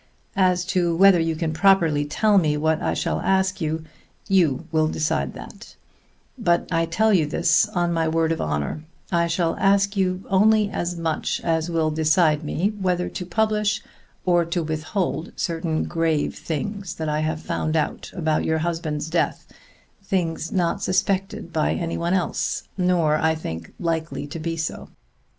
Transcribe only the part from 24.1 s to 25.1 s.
to be so.